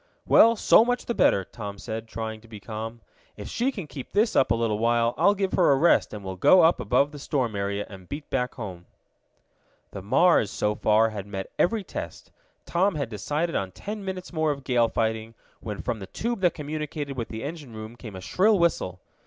"Well, 0.25 0.55
so 0.55 0.83
much 0.83 1.05
the 1.05 1.13
better," 1.13 1.43
Tom 1.45 1.77
said, 1.77 2.07
trying 2.07 2.41
to 2.41 2.47
be 2.47 2.59
calm. 2.59 3.01
"If 3.37 3.47
she 3.49 3.71
can 3.71 3.85
keep 3.85 4.11
this 4.13 4.35
up 4.35 4.49
a 4.49 4.55
little 4.55 4.79
while 4.79 5.13
I'll 5.15 5.35
give 5.35 5.53
her 5.53 5.71
a 5.71 5.75
rest 5.75 6.11
and 6.11 6.23
we'll 6.25 6.37
go 6.37 6.63
up 6.63 6.79
above 6.79 7.11
the 7.11 7.19
storm 7.19 7.55
area, 7.55 7.85
and 7.87 8.09
beat 8.09 8.27
back 8.31 8.55
home." 8.55 8.87
The 9.91 10.01
Mars, 10.01 10.49
so 10.49 10.73
far, 10.73 11.11
had 11.11 11.27
met 11.27 11.51
every 11.59 11.83
test. 11.83 12.31
Tom 12.65 12.95
had 12.95 13.09
decided 13.09 13.55
on 13.55 13.71
ten 13.73 14.03
minutes 14.03 14.33
more 14.33 14.49
of 14.49 14.63
gale 14.63 14.89
fighting, 14.89 15.35
when 15.59 15.83
from 15.83 15.99
the 15.99 16.07
tube 16.07 16.41
that 16.41 16.55
communicated 16.55 17.15
with 17.15 17.27
the 17.27 17.43
engine 17.43 17.75
room 17.75 17.95
came 17.95 18.15
a 18.15 18.21
shrill 18.21 18.57
whistle. 18.57 19.01